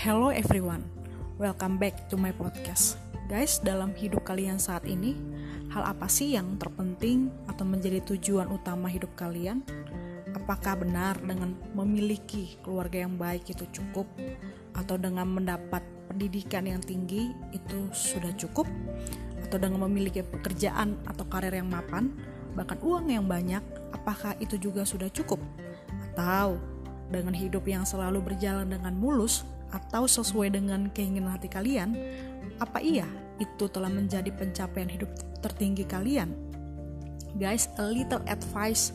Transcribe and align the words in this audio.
Hello 0.00 0.32
everyone, 0.32 0.80
welcome 1.36 1.76
back 1.76 2.08
to 2.08 2.16
my 2.16 2.32
podcast. 2.32 2.96
Guys, 3.28 3.60
dalam 3.60 3.92
hidup 3.92 4.24
kalian 4.24 4.56
saat 4.56 4.88
ini, 4.88 5.12
hal 5.76 5.84
apa 5.84 6.08
sih 6.08 6.32
yang 6.32 6.56
terpenting 6.56 7.28
atau 7.44 7.68
menjadi 7.68 8.00
tujuan 8.08 8.48
utama 8.48 8.88
hidup 8.88 9.12
kalian? 9.12 9.60
Apakah 10.32 10.80
benar 10.80 11.20
dengan 11.20 11.52
memiliki 11.76 12.56
keluarga 12.64 13.04
yang 13.04 13.20
baik 13.20 13.52
itu 13.52 13.68
cukup? 13.76 14.08
Atau 14.72 14.96
dengan 14.96 15.28
mendapat 15.28 15.84
pendidikan 16.08 16.64
yang 16.64 16.80
tinggi 16.80 17.36
itu 17.52 17.92
sudah 17.92 18.32
cukup? 18.40 18.64
Atau 19.44 19.60
dengan 19.60 19.84
memiliki 19.84 20.24
pekerjaan 20.24 20.96
atau 21.04 21.28
karir 21.28 21.52
yang 21.52 21.68
mapan, 21.68 22.08
bahkan 22.56 22.80
uang 22.80 23.12
yang 23.12 23.28
banyak, 23.28 23.60
apakah 23.92 24.32
itu 24.40 24.56
juga 24.56 24.80
sudah 24.88 25.12
cukup? 25.12 25.44
Atau 26.16 26.56
dengan 27.12 27.36
hidup 27.36 27.68
yang 27.68 27.84
selalu 27.84 28.32
berjalan 28.32 28.64
dengan 28.64 28.96
mulus, 28.96 29.44
atau 29.70 30.06
sesuai 30.06 30.54
dengan 30.54 30.90
keinginan 30.90 31.34
hati 31.34 31.46
kalian, 31.46 31.94
apa 32.58 32.82
iya 32.82 33.06
itu 33.40 33.70
telah 33.72 33.88
menjadi 33.88 34.28
pencapaian 34.34 34.90
hidup 34.90 35.10
tertinggi 35.40 35.86
kalian? 35.88 36.34
Guys, 37.38 37.70
a 37.78 37.86
little 37.86 38.20
advice 38.26 38.90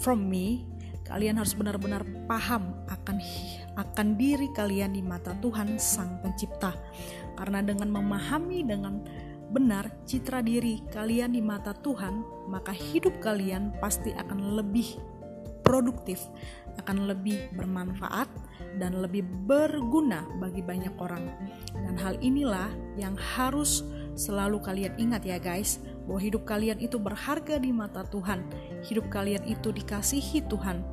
from 0.00 0.26
me, 0.26 0.64
kalian 1.04 1.36
harus 1.36 1.52
benar-benar 1.52 2.02
paham 2.24 2.72
akan 2.88 3.20
akan 3.76 4.06
diri 4.16 4.48
kalian 4.56 4.96
di 4.96 5.02
mata 5.04 5.36
Tuhan 5.38 5.76
Sang 5.76 6.18
Pencipta. 6.24 6.72
Karena 7.36 7.60
dengan 7.60 7.92
memahami 7.92 8.64
dengan 8.64 9.04
benar 9.52 9.86
citra 10.08 10.40
diri 10.40 10.80
kalian 10.90 11.36
di 11.36 11.42
mata 11.44 11.76
Tuhan, 11.76 12.48
maka 12.48 12.72
hidup 12.72 13.20
kalian 13.20 13.76
pasti 13.78 14.10
akan 14.16 14.56
lebih 14.56 14.96
produktif, 15.64 16.20
akan 16.78 17.08
lebih 17.10 17.50
bermanfaat, 17.56 18.28
dan 18.78 19.00
lebih 19.00 19.24
berguna 19.48 20.22
bagi 20.38 20.60
banyak 20.60 20.92
orang. 21.00 21.26
Dan 21.72 21.96
hal 21.98 22.20
inilah 22.20 22.70
yang 22.94 23.16
harus 23.16 23.82
selalu 24.14 24.62
kalian 24.62 24.94
ingat 25.00 25.26
ya 25.26 25.40
guys, 25.42 25.82
bahwa 26.06 26.20
hidup 26.20 26.44
kalian 26.46 26.78
itu 26.78 27.00
berharga 27.00 27.58
di 27.58 27.74
mata 27.74 28.06
Tuhan. 28.06 28.44
Hidup 28.86 29.08
kalian 29.10 29.42
itu 29.48 29.72
dikasihi 29.74 30.46
Tuhan. 30.46 30.84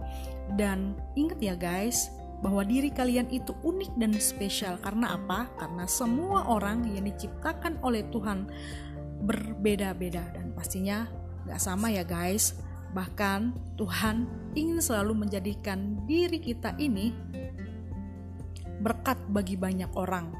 Dan 0.58 0.98
ingat 1.14 1.38
ya 1.38 1.54
guys, 1.54 2.10
bahwa 2.42 2.66
diri 2.66 2.90
kalian 2.90 3.30
itu 3.30 3.54
unik 3.62 4.02
dan 4.02 4.18
spesial. 4.18 4.76
Karena 4.82 5.16
apa? 5.16 5.48
Karena 5.62 5.86
semua 5.86 6.50
orang 6.50 6.90
yang 6.90 7.06
diciptakan 7.06 7.78
oleh 7.86 8.02
Tuhan 8.10 8.50
berbeda-beda 9.22 10.34
dan 10.34 10.50
pastinya 10.58 11.06
gak 11.46 11.62
sama 11.62 11.94
ya 11.94 12.02
guys. 12.02 12.58
Bahkan 12.98 13.54
Tuhan 13.78 14.26
ingin 14.54 14.84
selalu 14.84 15.26
menjadikan 15.28 16.04
diri 16.08 16.38
kita 16.42 16.76
ini 16.78 17.14
berkat 18.82 19.22
bagi 19.30 19.56
banyak 19.56 19.94
orang. 19.94 20.34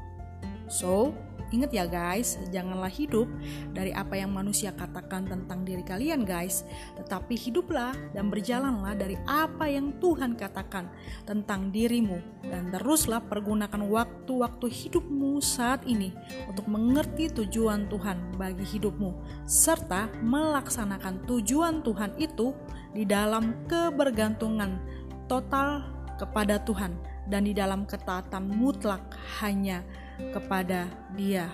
So, 0.66 1.14
ingat 1.52 1.70
ya 1.70 1.84
guys, 1.84 2.40
janganlah 2.48 2.90
hidup 2.90 3.28
dari 3.76 3.92
apa 3.92 4.16
yang 4.16 4.32
manusia 4.32 4.72
katakan 4.72 5.28
tentang 5.28 5.62
diri 5.62 5.84
kalian 5.84 6.24
guys, 6.24 6.64
tetapi 6.96 7.36
hiduplah 7.36 7.92
dan 8.16 8.32
berjalanlah 8.32 8.96
dari 8.96 9.20
apa 9.28 9.68
yang 9.68 9.94
Tuhan 10.00 10.34
katakan 10.34 10.88
tentang 11.28 11.68
dirimu. 11.70 12.18
Dan 12.42 12.72
teruslah 12.72 13.22
pergunakan 13.22 13.84
waktu-waktu 13.86 14.66
hidupmu 14.66 15.38
saat 15.44 15.84
ini 15.84 16.10
untuk 16.48 16.66
mengerti 16.66 17.28
tujuan 17.32 17.86
Tuhan 17.92 18.34
bagi 18.40 18.64
hidupmu 18.64 19.44
serta 19.44 20.08
melaksanakan 20.24 21.28
tujuan 21.28 21.84
Tuhan 21.84 22.16
itu 22.16 22.56
di 22.92 23.04
dalam 23.04 23.68
kebergantungan 23.68 24.80
total 25.28 25.84
kepada 26.20 26.60
Tuhan 26.62 26.94
dan 27.26 27.46
di 27.46 27.54
dalam 27.54 27.86
ketaatan 27.86 28.50
mutlak 28.50 29.02
hanya 29.40 29.82
kepada 30.32 30.88
Dia. 31.14 31.48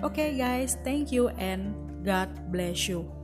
Oke 0.00 0.18
okay 0.18 0.30
guys, 0.38 0.74
thank 0.82 1.14
you 1.14 1.30
and 1.38 1.74
God 2.02 2.30
bless 2.50 2.88
you. 2.90 3.19